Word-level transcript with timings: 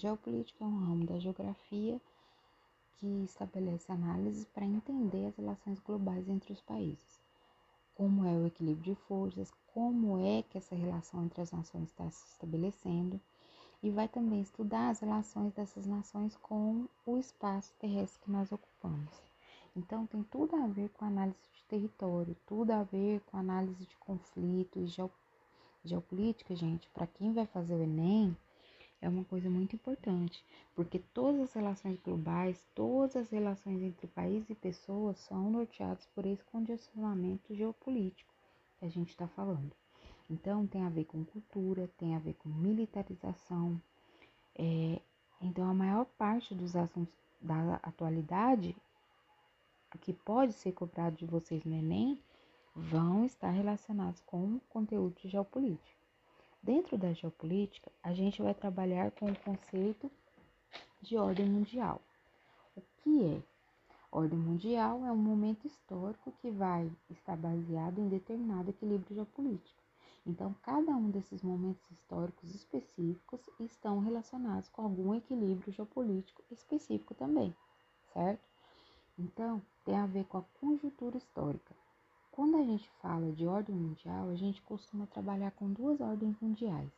geopolítica 0.00 0.64
é 0.64 0.66
um 0.66 0.78
ramo 0.78 1.04
da 1.04 1.18
geografia 1.18 2.00
que 2.98 3.24
estabelece 3.24 3.92
análises 3.92 4.46
para 4.46 4.64
entender 4.64 5.26
as 5.26 5.36
relações 5.36 5.78
globais 5.80 6.26
entre 6.28 6.52
os 6.52 6.60
países. 6.62 7.20
Como 7.94 8.24
é 8.24 8.32
o 8.32 8.46
equilíbrio 8.46 8.94
de 8.94 9.00
forças, 9.02 9.52
como 9.74 10.18
é 10.18 10.42
que 10.42 10.56
essa 10.56 10.74
relação 10.74 11.24
entre 11.24 11.42
as 11.42 11.52
nações 11.52 11.90
está 11.90 12.10
se 12.10 12.26
estabelecendo, 12.32 13.20
e 13.82 13.90
vai 13.90 14.08
também 14.08 14.40
estudar 14.40 14.88
as 14.88 15.00
relações 15.00 15.52
dessas 15.52 15.86
nações 15.86 16.34
com 16.36 16.86
o 17.06 17.18
espaço 17.18 17.74
terrestre 17.78 18.22
que 18.22 18.30
nós 18.30 18.50
ocupamos. 18.50 19.12
Então, 19.76 20.06
tem 20.06 20.22
tudo 20.24 20.56
a 20.56 20.66
ver 20.66 20.88
com 20.90 21.04
análise 21.04 21.38
de 21.54 21.64
território, 21.64 22.36
tudo 22.46 22.70
a 22.72 22.82
ver 22.82 23.20
com 23.26 23.36
análise 23.36 23.84
de 23.84 23.96
conflitos, 23.96 24.96
geopolítica, 25.84 26.56
gente. 26.56 26.88
Para 26.88 27.06
quem 27.06 27.32
vai 27.32 27.46
fazer 27.46 27.74
o 27.74 27.82
Enem, 27.82 28.36
é 29.02 29.08
uma 29.08 29.24
coisa 29.24 29.48
muito 29.48 29.74
importante, 29.74 30.44
porque 30.74 30.98
todas 31.14 31.40
as 31.40 31.52
relações 31.52 31.98
globais, 32.00 32.62
todas 32.74 33.16
as 33.16 33.30
relações 33.30 33.82
entre 33.82 34.06
países 34.06 34.50
e 34.50 34.54
pessoas 34.54 35.18
são 35.18 35.50
norteadas 35.50 36.06
por 36.14 36.26
esse 36.26 36.44
condicionamento 36.44 37.54
geopolítico 37.54 38.32
que 38.78 38.84
a 38.84 38.88
gente 38.88 39.10
está 39.10 39.26
falando. 39.28 39.72
Então, 40.28 40.66
tem 40.66 40.82
a 40.82 40.88
ver 40.88 41.06
com 41.06 41.24
cultura, 41.24 41.90
tem 41.98 42.14
a 42.14 42.18
ver 42.18 42.34
com 42.34 42.48
militarização. 42.48 43.80
É, 44.54 45.00
então, 45.40 45.68
a 45.68 45.74
maior 45.74 46.04
parte 46.04 46.54
dos 46.54 46.76
assuntos 46.76 47.14
da 47.40 47.76
atualidade 47.82 48.76
que 50.00 50.12
pode 50.12 50.52
ser 50.52 50.72
cobrado 50.72 51.16
de 51.16 51.26
vocês 51.26 51.64
no 51.64 51.74
Enem 51.74 52.22
vão 52.74 53.24
estar 53.24 53.50
relacionados 53.50 54.20
com 54.20 54.60
conteúdo 54.68 55.20
de 55.20 55.28
geopolítica. 55.28 55.99
Dentro 56.62 56.98
da 56.98 57.12
geopolítica, 57.14 57.90
a 58.02 58.12
gente 58.12 58.42
vai 58.42 58.52
trabalhar 58.52 59.10
com 59.12 59.26
o 59.26 59.38
conceito 59.38 60.10
de 61.00 61.16
ordem 61.16 61.46
mundial. 61.46 62.02
O 62.76 62.82
que 63.02 63.24
é? 63.24 63.42
Ordem 64.12 64.38
mundial 64.38 65.02
é 65.06 65.10
um 65.10 65.16
momento 65.16 65.66
histórico 65.66 66.30
que 66.42 66.50
vai 66.50 66.90
estar 67.08 67.36
baseado 67.36 67.98
em 67.98 68.08
determinado 68.08 68.68
equilíbrio 68.68 69.14
geopolítico. 69.14 69.80
Então, 70.26 70.54
cada 70.62 70.92
um 70.92 71.10
desses 71.10 71.42
momentos 71.42 71.90
históricos 71.90 72.54
específicos 72.54 73.40
estão 73.58 73.98
relacionados 74.00 74.68
com 74.68 74.82
algum 74.82 75.14
equilíbrio 75.14 75.72
geopolítico 75.72 76.42
específico 76.50 77.14
também, 77.14 77.56
certo? 78.12 78.46
Então, 79.18 79.62
tem 79.84 79.96
a 79.96 80.06
ver 80.06 80.24
com 80.26 80.38
a 80.38 80.44
conjuntura 80.60 81.16
histórica. 81.16 81.79
Quando 82.40 82.56
a 82.56 82.64
gente 82.64 82.88
fala 83.02 83.30
de 83.32 83.46
ordem 83.46 83.76
mundial, 83.76 84.30
a 84.30 84.34
gente 84.34 84.62
costuma 84.62 85.06
trabalhar 85.08 85.50
com 85.50 85.70
duas 85.70 86.00
ordens 86.00 86.34
mundiais. 86.40 86.88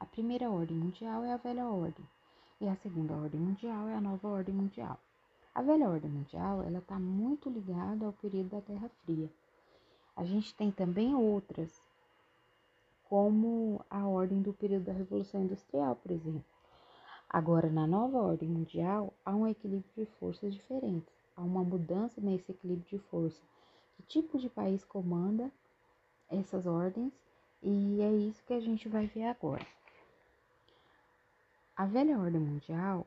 A 0.00 0.04
primeira 0.04 0.50
ordem 0.50 0.76
mundial 0.76 1.22
é 1.22 1.32
a 1.32 1.36
velha 1.36 1.64
ordem 1.64 2.04
e 2.60 2.66
a 2.66 2.74
segunda 2.74 3.14
ordem 3.14 3.40
mundial 3.40 3.86
é 3.86 3.94
a 3.94 4.00
nova 4.00 4.26
ordem 4.26 4.52
mundial. 4.52 4.98
A 5.54 5.62
velha 5.62 5.88
ordem 5.88 6.10
mundial 6.10 6.64
ela 6.64 6.80
está 6.80 6.98
muito 6.98 7.48
ligada 7.48 8.04
ao 8.04 8.12
período 8.14 8.48
da 8.48 8.58
Guerra 8.58 8.90
Fria. 9.04 9.30
A 10.16 10.24
gente 10.24 10.52
tem 10.56 10.72
também 10.72 11.14
outras 11.14 11.80
como 13.08 13.80
a 13.88 14.08
ordem 14.08 14.42
do 14.42 14.52
período 14.52 14.86
da 14.86 14.92
Revolução 14.92 15.44
Industrial, 15.44 15.94
por 15.94 16.10
exemplo. 16.10 16.44
Agora, 17.28 17.70
na 17.70 17.86
nova 17.86 18.18
ordem 18.18 18.48
mundial, 18.48 19.14
há 19.24 19.36
um 19.36 19.46
equilíbrio 19.46 19.92
de 19.96 20.04
forças 20.18 20.52
diferentes, 20.52 21.14
há 21.36 21.42
uma 21.42 21.62
mudança 21.62 22.20
nesse 22.20 22.50
equilíbrio 22.50 22.88
de 22.88 22.98
força. 23.06 23.40
Que 24.00 24.06
tipo 24.06 24.38
de 24.38 24.48
país 24.48 24.82
comanda 24.82 25.50
essas 26.30 26.66
ordens? 26.66 27.12
E 27.62 28.00
é 28.00 28.10
isso 28.10 28.42
que 28.46 28.54
a 28.54 28.60
gente 28.60 28.88
vai 28.88 29.06
ver 29.06 29.24
agora. 29.24 29.66
A 31.76 31.84
velha 31.84 32.18
ordem 32.18 32.40
mundial 32.40 33.06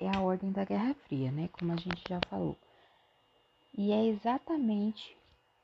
é 0.00 0.08
a 0.08 0.20
ordem 0.20 0.50
da 0.50 0.64
Guerra 0.64 0.94
Fria, 0.94 1.30
né? 1.30 1.48
Como 1.52 1.70
a 1.72 1.76
gente 1.76 2.02
já 2.08 2.18
falou. 2.28 2.56
E 3.78 3.92
é 3.92 4.04
exatamente 4.06 5.16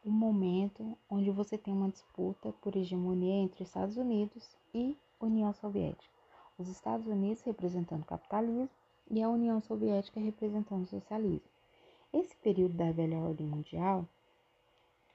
o 0.04 0.10
momento 0.10 0.96
onde 1.10 1.32
você 1.32 1.58
tem 1.58 1.74
uma 1.74 1.90
disputa 1.90 2.52
por 2.60 2.76
hegemonia 2.76 3.42
entre 3.42 3.64
Estados 3.64 3.96
Unidos 3.96 4.48
e 4.72 4.96
União 5.20 5.52
Soviética. 5.52 6.14
Os 6.56 6.68
Estados 6.68 7.08
Unidos 7.08 7.42
representando 7.42 8.02
o 8.02 8.06
capitalismo 8.06 8.70
e 9.10 9.20
a 9.20 9.28
União 9.28 9.60
Soviética 9.60 10.20
representando 10.20 10.84
o 10.84 10.88
socialismo. 10.88 11.50
Esse 12.12 12.36
período 12.36 12.74
da 12.74 12.92
velha 12.92 13.18
ordem 13.18 13.46
mundial, 13.46 14.06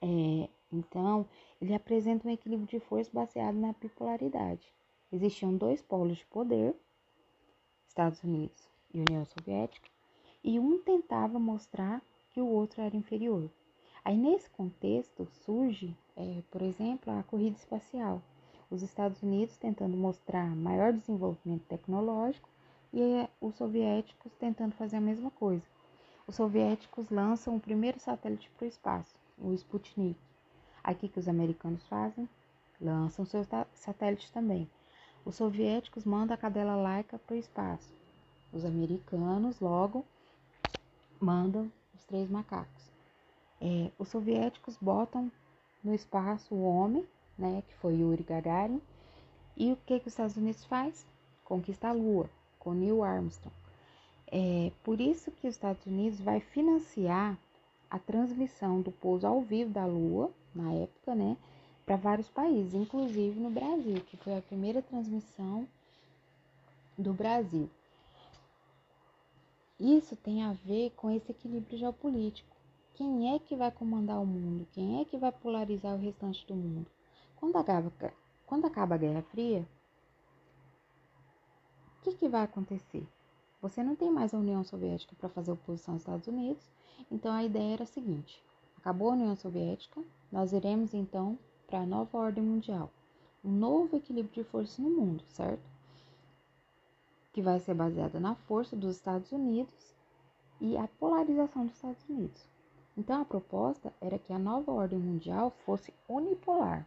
é, 0.04 0.50
então, 0.70 1.26
ele 1.62 1.74
apresenta 1.74 2.28
um 2.28 2.32
equilíbrio 2.32 2.68
de 2.68 2.80
força 2.82 3.10
baseado 3.14 3.56
na 3.56 3.72
bipolaridade. 3.72 4.70
Existiam 5.10 5.56
dois 5.56 5.82
polos 5.82 6.18
de 6.18 6.26
poder, 6.26 6.76
Estados 7.88 8.22
Unidos 8.22 8.68
e 8.94 9.00
União 9.00 9.24
Soviética, 9.24 9.90
e 10.44 10.60
um 10.60 10.78
tentava 10.82 11.40
mostrar 11.40 12.02
que 12.32 12.42
o 12.42 12.48
outro 12.48 12.82
era 12.82 12.98
inferior. 12.98 13.50
Aí, 14.04 14.18
nesse 14.18 14.50
contexto, 14.50 15.26
surge, 15.46 15.96
é, 16.18 16.42
por 16.52 16.62
exemplo, 16.62 17.14
a 17.14 17.24
corrida 17.24 17.56
espacial. 17.56 18.22
Os 18.70 18.82
Estados 18.82 19.24
Unidos 19.24 19.56
tentando 19.56 19.96
mostrar 19.96 20.54
maior 20.54 20.92
desenvolvimento 20.92 21.64
tecnológico 21.64 22.50
e 22.92 23.02
é, 23.02 23.30
os 23.40 23.56
soviéticos 23.56 24.34
tentando 24.34 24.74
fazer 24.74 24.98
a 24.98 25.02
mesma 25.02 25.32
coisa. 25.32 25.64
Os 26.28 26.36
soviéticos 26.36 27.10
lançam 27.10 27.56
o 27.56 27.62
primeiro 27.62 28.00
satélite 28.00 28.50
para 28.58 28.66
o 28.66 28.68
espaço, 28.68 29.16
o 29.38 29.54
Sputnik. 29.54 30.20
Aqui 30.84 31.08
que 31.08 31.20
os 31.20 31.28
americanos 31.28 31.86
fazem, 31.88 32.28
lançam 32.80 33.26
seus 33.26 33.48
satélites 33.74 34.30
também. 34.32 34.70
Os 35.26 35.36
soviéticos 35.36 36.04
mandam 36.04 36.36
a 36.36 36.38
cadela 36.38 36.76
laica 36.76 37.18
para 37.18 37.36
o 37.36 37.40
espaço. 37.40 37.94
Os 38.52 38.66
americanos, 38.66 39.60
logo, 39.60 40.06
mandam 41.20 41.72
os 41.96 42.04
três 42.04 42.30
macacos. 42.30 42.92
É, 43.62 43.90
os 43.98 44.10
soviéticos 44.10 44.78
botam 44.82 45.32
no 45.84 45.94
espaço 45.94 46.54
o 46.54 46.64
homem, 46.64 47.08
né, 47.38 47.64
que 47.68 47.74
foi 47.76 47.96
Yuri 47.96 48.24
Gagarin, 48.24 48.82
e 49.56 49.72
o 49.72 49.78
que, 49.78 50.00
que 50.00 50.08
os 50.08 50.14
Estados 50.14 50.36
Unidos 50.36 50.66
faz? 50.66 51.06
Conquista 51.44 51.90
a 51.90 51.94
Lua, 51.94 52.30
com 52.60 52.74
Neil 52.74 53.04
Armstrong. 53.04 53.56
É 54.28 54.72
por 54.84 55.00
isso 55.00 55.32
que 55.32 55.48
os 55.48 55.56
Estados 55.56 55.86
Unidos 55.86 56.20
vai 56.20 56.40
financiar 56.40 57.38
a 57.94 58.00
transmissão 58.00 58.82
do 58.82 58.92
pouso 58.92 59.28
ao 59.28 59.40
vivo 59.40 59.70
da 59.70 59.86
Lua, 59.86 60.32
na 60.56 60.74
época, 60.74 61.14
né, 61.14 61.38
para 61.86 61.96
vários 61.96 62.28
países, 62.28 62.74
inclusive 62.74 63.40
no 63.40 63.52
Brasil, 63.52 64.02
que 64.08 64.18
foi 64.18 64.36
a 64.36 64.42
primeira 64.42 64.82
transmissão 64.82 65.68
do 66.98 67.14
Brasil. 67.14 67.70
Isso 69.80 70.16
tem 70.16 70.42
a 70.42 70.54
ver 70.54 70.90
com 70.98 71.12
esse 71.12 71.34
equilíbrio 71.34 71.78
geopolítico. 71.78 72.56
Quem 72.96 73.36
é 73.36 73.38
que 73.38 73.56
vai 73.56 73.70
comandar 73.70 74.20
o 74.20 74.26
mundo? 74.26 74.68
Quem 74.74 75.00
é 75.00 75.06
que 75.06 75.16
vai 75.16 75.32
polarizar 75.32 75.94
o 75.94 76.00
restante 76.00 76.48
do 76.48 76.56
mundo? 76.56 76.88
Quando 77.36 77.58
acaba, 77.58 77.94
quando 78.48 78.66
acaba 78.66 78.96
a 78.96 78.98
Guerra 78.98 79.22
Fria, 79.22 79.68
o 82.00 82.04
que, 82.06 82.14
que 82.14 82.28
vai 82.28 82.42
acontecer? 82.42 83.08
Você 83.64 83.82
não 83.82 83.96
tem 83.96 84.12
mais 84.12 84.34
a 84.34 84.38
União 84.38 84.62
Soviética 84.62 85.16
para 85.18 85.30
fazer 85.30 85.54
oposição 85.54 85.94
aos 85.94 86.02
Estados 86.02 86.28
Unidos, 86.28 86.70
então 87.10 87.32
a 87.34 87.46
ideia 87.46 87.76
era 87.76 87.84
a 87.84 87.86
seguinte: 87.86 88.44
acabou 88.76 89.10
a 89.10 89.14
União 89.14 89.34
Soviética, 89.38 90.04
nós 90.30 90.52
iremos 90.52 90.94
então 90.94 91.40
para 91.66 91.80
a 91.80 91.86
nova 91.86 92.18
ordem 92.18 92.44
mundial, 92.44 92.92
um 93.42 93.50
novo 93.50 93.96
equilíbrio 93.96 94.34
de 94.34 94.50
forças 94.50 94.78
no 94.80 94.90
mundo, 94.90 95.24
certo? 95.30 95.64
Que 97.32 97.42
vai 97.42 97.58
ser 97.62 97.74
baseada 97.74 98.20
na 98.20 98.36
força 98.36 98.76
dos 98.76 98.98
Estados 98.98 99.32
Unidos 99.32 99.96
e 100.60 100.76
a 100.76 100.86
polarização 101.00 101.66
dos 101.66 101.76
Estados 101.76 102.04
Unidos. 102.10 102.46
Então 102.98 103.22
a 103.22 103.26
proposta 103.26 103.94
era 104.02 104.20
que 104.20 104.34
a 104.34 104.40
nova 104.40 104.74
ordem 104.74 105.00
mundial 105.00 105.52
fosse 105.66 105.94
unipolar. 106.10 106.86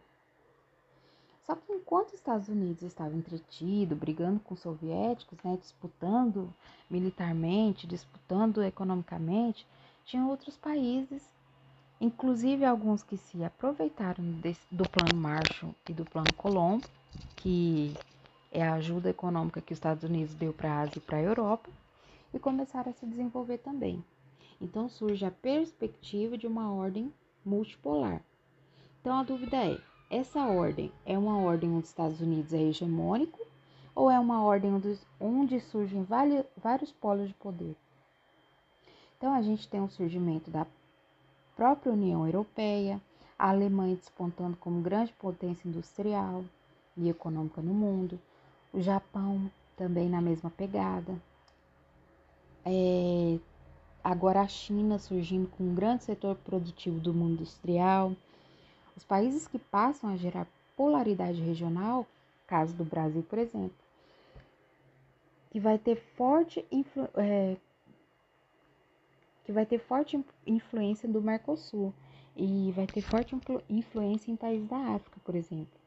Só 1.47 1.55
que 1.55 1.71
enquanto 1.71 2.09
os 2.09 2.15
Estados 2.15 2.49
Unidos 2.49 2.83
estavam 2.83 3.17
entretidos, 3.17 3.97
brigando 3.97 4.37
com 4.41 4.53
os 4.53 4.59
soviéticos, 4.59 5.37
né, 5.41 5.55
disputando 5.55 6.53
militarmente, 6.89 7.87
disputando 7.87 8.61
economicamente, 8.61 9.65
tinha 10.03 10.25
outros 10.25 10.57
países, 10.57 11.23
inclusive 12.01 12.65
alguns 12.65 13.01
que 13.01 13.15
se 13.15 13.45
aproveitaram 13.45 14.25
desse, 14.41 14.67
do 14.69 14.83
plano 14.89 15.15
Marshall 15.15 15.73
e 15.87 15.93
do 15.93 16.03
plano 16.03 16.33
Colombo, 16.33 16.85
que 17.37 17.95
é 18.51 18.67
a 18.67 18.73
ajuda 18.73 19.09
econômica 19.09 19.61
que 19.61 19.71
os 19.71 19.77
Estados 19.77 20.03
Unidos 20.03 20.35
deu 20.35 20.51
para 20.51 20.69
a 20.69 20.79
Ásia 20.81 20.97
e 20.97 21.01
para 21.01 21.17
a 21.17 21.21
Europa, 21.21 21.69
e 22.33 22.39
começaram 22.39 22.91
a 22.91 22.93
se 22.93 23.05
desenvolver 23.05 23.59
também. 23.59 24.03
Então 24.59 24.89
surge 24.89 25.23
a 25.23 25.31
perspectiva 25.31 26.37
de 26.37 26.45
uma 26.45 26.73
ordem 26.73 27.13
multipolar. 27.45 28.21
Então 28.99 29.17
a 29.17 29.23
dúvida 29.23 29.55
é: 29.55 29.79
essa 30.09 30.45
ordem 30.45 30.91
é 31.05 31.17
uma 31.17 31.39
ordem 31.39 31.69
onde 31.69 31.83
os 31.83 31.89
Estados 31.89 32.21
Unidos 32.21 32.53
é 32.53 32.61
hegemônico 32.61 33.39
ou 33.93 34.09
é 34.09 34.19
uma 34.19 34.43
ordem 34.43 34.71
onde, 35.19 35.59
surgem 35.59 36.03
vários, 36.03 36.45
vários 36.55 36.91
polos 36.91 37.27
de 37.27 37.33
poder? 37.33 37.75
Então 39.17 39.33
a 39.33 39.41
gente 39.41 39.67
tem 39.67 39.81
o 39.81 39.89
surgimento 39.89 40.51
da 40.51 40.65
própria 41.55 41.91
União 41.91 42.25
Europeia, 42.25 43.01
a 43.37 43.49
Alemanha 43.49 43.95
despontando 43.95 44.55
como 44.57 44.81
grande 44.81 45.11
potência 45.13 45.67
industrial 45.67 46.43
e 46.95 47.09
econômica 47.09 47.61
no 47.61 47.73
mundo, 47.73 48.19
o 48.73 48.79
Japão 48.79 49.49
também 49.75 50.07
na 50.07 50.21
mesma 50.21 50.49
pegada. 50.49 51.15
É, 52.63 53.39
agora 54.03 54.41
a 54.41 54.47
China 54.47 54.99
surgindo 54.99 55.47
com 55.49 55.63
um 55.63 55.75
grande 55.75 56.03
setor 56.03 56.35
produtivo 56.35 56.99
do 56.99 57.13
mundo 57.13 57.33
industrial. 57.33 58.13
Os 58.97 59.05
países 59.05 59.47
que 59.47 59.59
passam 59.59 60.09
a 60.09 60.17
gerar 60.17 60.47
polaridade 60.75 61.39
regional, 61.39 62.03
caso 62.47 62.73
do 62.73 62.83
Brasil, 62.83 63.21
por 63.21 63.37
exemplo, 63.37 63.77
que 65.51 65.59
vai 65.59 65.77
ter 65.77 65.95
forte 66.17 66.65
é, 67.15 67.55
que 69.45 69.51
vai 69.51 69.67
ter 69.67 69.77
forte 69.77 70.19
influência 70.47 71.07
do 71.07 71.21
Mercosul 71.21 71.93
e 72.35 72.71
vai 72.71 72.87
ter 72.87 73.01
forte 73.01 73.35
influência 73.69 74.31
em 74.31 74.35
países 74.35 74.67
da 74.67 74.77
África, 74.95 75.19
por 75.23 75.35
exemplo. 75.35 75.79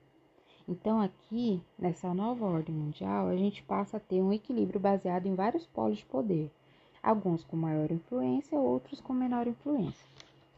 Então, 0.68 1.00
aqui, 1.00 1.60
nessa 1.76 2.14
nova 2.14 2.44
ordem 2.44 2.74
mundial, 2.74 3.26
a 3.26 3.36
gente 3.36 3.60
passa 3.64 3.96
a 3.96 4.00
ter 4.00 4.22
um 4.22 4.32
equilíbrio 4.32 4.78
baseado 4.78 5.26
em 5.26 5.34
vários 5.34 5.66
polos 5.66 5.98
de 5.98 6.04
poder, 6.04 6.48
alguns 7.02 7.42
com 7.42 7.56
maior 7.56 7.90
influência, 7.90 8.56
outros 8.56 9.00
com 9.00 9.12
menor 9.12 9.48
influência, 9.48 10.06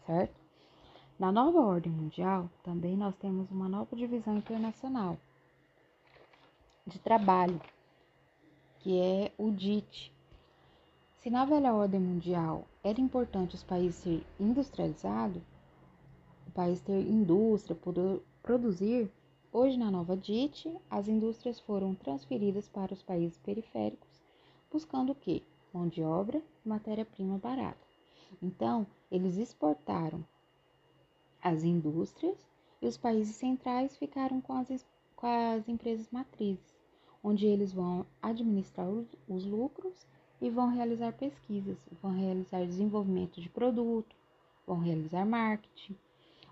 certo? 0.04 0.41
Na 1.22 1.30
nova 1.30 1.60
ordem 1.60 1.92
mundial, 1.92 2.50
também 2.64 2.96
nós 2.96 3.14
temos 3.14 3.48
uma 3.48 3.68
nova 3.68 3.94
divisão 3.94 4.36
internacional 4.36 5.16
de 6.84 6.98
trabalho, 6.98 7.60
que 8.80 8.98
é 8.98 9.30
o 9.38 9.52
DIT. 9.52 10.12
Se 11.20 11.30
na 11.30 11.44
velha 11.44 11.72
ordem 11.72 12.00
mundial 12.00 12.66
era 12.82 13.00
importante 13.00 13.54
os 13.54 13.62
países 13.62 14.02
ser 14.02 14.26
industrializados, 14.40 15.40
o 16.48 16.50
país 16.50 16.80
ter 16.80 17.00
indústria, 17.06 17.76
poder 17.76 18.20
produzir, 18.42 19.08
Hoje, 19.52 19.78
na 19.78 19.92
nova 19.92 20.16
DIT, 20.16 20.76
as 20.90 21.06
indústrias 21.06 21.60
foram 21.60 21.94
transferidas 21.94 22.68
para 22.68 22.94
os 22.94 23.02
países 23.02 23.38
periféricos, 23.38 24.20
buscando 24.72 25.12
o 25.12 25.14
quê? 25.14 25.42
Mão 25.72 25.86
de 25.86 26.02
obra 26.02 26.42
e 26.66 26.68
matéria-prima 26.68 27.38
barata. 27.38 27.86
Então, 28.42 28.84
eles 29.08 29.36
exportaram 29.36 30.24
as 31.42 31.64
indústrias 31.64 32.38
e 32.80 32.86
os 32.86 32.96
países 32.96 33.36
centrais 33.36 33.96
ficaram 33.96 34.40
com 34.40 34.54
as, 34.54 34.86
com 35.16 35.26
as 35.26 35.68
empresas 35.68 36.08
matrizes, 36.10 36.74
onde 37.22 37.46
eles 37.46 37.72
vão 37.72 38.06
administrar 38.22 38.88
os, 38.88 39.06
os 39.28 39.44
lucros 39.44 40.06
e 40.40 40.48
vão 40.48 40.68
realizar 40.68 41.12
pesquisas, 41.12 41.76
vão 42.00 42.12
realizar 42.12 42.64
desenvolvimento 42.64 43.40
de 43.40 43.48
produto, 43.48 44.14
vão 44.66 44.78
realizar 44.78 45.26
marketing 45.26 45.96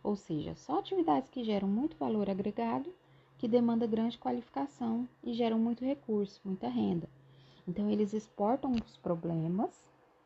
ou 0.03 0.17
seja, 0.17 0.55
só 0.55 0.79
atividades 0.79 1.29
que 1.31 1.45
geram 1.45 1.69
muito 1.69 1.97
valor 1.97 2.31
agregado, 2.31 2.93
que 3.39 3.47
demanda 3.47 3.87
grande 3.87 4.19
qualificação 4.19 5.09
e 5.23 5.33
geram 5.33 5.59
muito 5.59 5.85
recurso, 5.85 6.41
muita 6.45 6.69
renda. 6.69 7.09
Então 7.69 7.91
eles 7.91 8.13
exportam 8.13 8.73
os 8.73 8.97
problemas, 8.97 9.71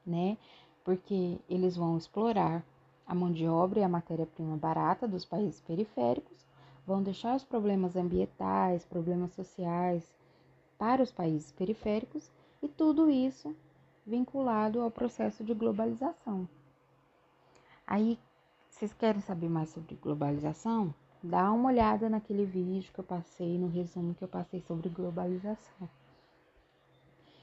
né? 0.06 0.36
Porque 0.84 1.38
eles 1.48 1.76
vão 1.76 1.96
explorar 1.96 2.64
a 3.06 3.14
mão 3.14 3.32
de 3.32 3.46
obra 3.46 3.80
e 3.80 3.82
a 3.82 3.88
matéria-prima 3.88 4.56
barata 4.56 5.06
dos 5.06 5.24
países 5.24 5.60
periféricos, 5.60 6.44
vão 6.86 7.02
deixar 7.02 7.36
os 7.36 7.44
problemas 7.44 7.96
ambientais, 7.96 8.84
problemas 8.84 9.32
sociais 9.32 10.02
para 10.78 11.02
os 11.02 11.10
países 11.10 11.52
periféricos 11.52 12.30
e 12.62 12.68
tudo 12.68 13.10
isso 13.10 13.54
vinculado 14.06 14.80
ao 14.80 14.90
processo 14.90 15.42
de 15.42 15.54
globalização. 15.54 16.48
Aí 17.86 18.18
vocês 18.70 18.92
querem 18.92 19.20
saber 19.20 19.48
mais 19.48 19.70
sobre 19.70 19.94
globalização? 19.96 20.94
Dá 21.22 21.50
uma 21.52 21.70
olhada 21.70 22.08
naquele 22.08 22.44
vídeo 22.44 22.92
que 22.92 22.98
eu 22.98 23.04
passei, 23.04 23.58
no 23.58 23.68
resumo 23.68 24.14
que 24.14 24.22
eu 24.22 24.28
passei 24.28 24.60
sobre 24.60 24.88
globalização. 24.88 25.88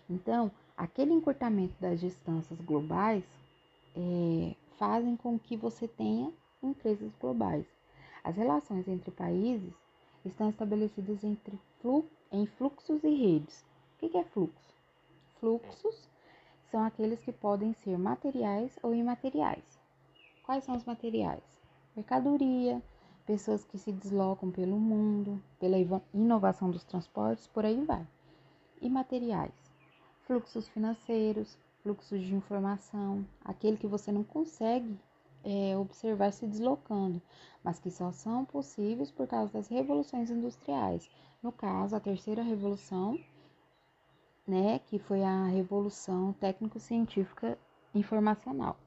Então, 0.10 0.52
aquele 0.78 1.14
encurtamento 1.14 1.74
das 1.80 2.00
distâncias 2.00 2.60
globais 2.62 3.24
é, 3.96 4.56
fazem 4.82 5.16
com 5.16 5.38
que 5.38 5.56
você 5.56 5.88
tenha 5.88 6.34
empresas 6.64 7.12
globais. 7.22 7.68
As 8.24 8.36
relações 8.36 8.88
entre 8.88 9.12
países 9.12 9.72
estão 10.26 10.50
estabelecidas 10.50 11.24
entre 11.24 11.56
flu, 11.80 12.04
em 12.32 12.48
fluxos 12.48 13.04
e 13.04 13.10
redes. 13.10 13.64
O 14.02 14.10
que 14.10 14.18
é 14.18 14.24
fluxo? 14.24 14.74
Fluxos 15.40 16.10
são 16.72 16.84
aqueles 16.84 17.20
que 17.20 17.32
podem 17.32 17.74
ser 17.74 17.96
materiais 17.96 18.76
ou 18.82 18.96
imateriais. 18.96 19.80
Quais 20.44 20.64
são 20.64 20.76
os 20.76 20.84
materiais? 20.84 21.44
Mercadoria, 21.96 22.82
pessoas 23.24 23.64
que 23.64 23.78
se 23.78 23.92
deslocam 23.92 24.50
pelo 24.50 24.80
mundo, 24.80 25.40
pela 25.60 25.78
inovação 26.12 26.72
dos 26.72 26.84
transportes, 26.84 27.46
por 27.46 27.64
aí 27.66 27.86
vai. 27.86 28.04
E 28.82 28.90
materiais? 28.90 29.54
Fluxos 30.26 30.68
financeiros, 30.70 31.56
fluxos 31.84 32.22
de 32.22 32.36
informação, 32.36 33.26
aquele 33.44 33.78
que 33.78 33.88
você 33.88 34.12
não 34.12 34.24
consegue 34.24 34.98
é, 35.44 35.78
observar 35.78 36.32
se 36.32 36.48
deslocando, 36.48 37.22
mas 37.64 37.80
que 37.80 37.90
só 37.90 38.12
são 38.12 38.46
possíveis 38.46 39.12
por 39.12 39.28
causa 39.28 39.54
das 39.54 39.68
revoluções 39.68 40.30
industriais. 40.30 41.10
No 41.42 41.52
caso, 41.52 41.96
a 41.96 42.00
terceira 42.00 42.44
revolução, 42.44 43.20
né, 44.48 44.80
que 44.80 45.00
foi 45.00 45.24
a 45.24 45.46
revolução 45.46 46.34
técnico-científica 46.34 47.58
informacional. 47.94 48.78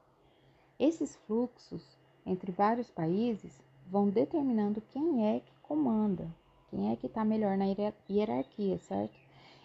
Esses 0.78 1.16
fluxos 1.26 1.98
entre 2.26 2.50
vários 2.52 2.90
países 2.90 3.60
vão 3.86 4.08
determinando 4.08 4.80
quem 4.90 5.26
é 5.26 5.40
que 5.40 5.52
comanda, 5.62 6.28
quem 6.68 6.92
é 6.92 6.96
que 6.96 7.06
está 7.06 7.24
melhor 7.24 7.56
na 7.56 7.66
hierarquia, 8.08 8.78
certo? 8.78 9.16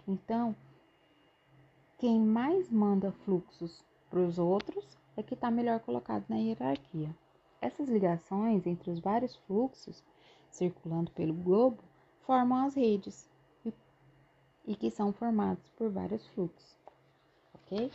Então, 0.07 0.55
quem 1.99 2.17
mais 2.17 2.69
manda 2.71 3.11
fluxos 3.11 3.83
para 4.09 4.21
os 4.21 4.39
outros 4.39 4.97
é 5.17 5.21
que 5.21 5.33
está 5.33 5.51
melhor 5.51 5.81
colocado 5.81 6.23
na 6.29 6.37
hierarquia. 6.37 7.13
Essas 7.61 7.89
ligações 7.89 8.65
entre 8.65 8.89
os 8.89 9.01
vários 9.01 9.35
fluxos 9.45 10.01
circulando 10.49 11.11
pelo 11.11 11.33
globo 11.33 11.83
formam 12.21 12.65
as 12.65 12.73
redes 12.73 13.29
e, 14.65 14.75
que 14.75 14.89
são 14.89 15.11
formados 15.11 15.69
por 15.71 15.89
vários 15.89 16.25
fluxos, 16.27 16.77
ok? 17.53 17.91